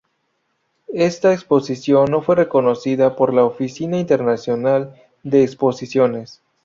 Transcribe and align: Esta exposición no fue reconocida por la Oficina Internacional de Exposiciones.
Esta 0.95 1.31
exposición 1.31 2.05
no 2.09 2.23
fue 2.23 2.35
reconocida 2.35 3.15
por 3.15 3.35
la 3.35 3.43
Oficina 3.45 3.99
Internacional 3.99 4.95
de 5.21 5.43
Exposiciones. 5.43 6.41